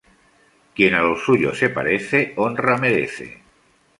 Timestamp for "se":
1.59-1.69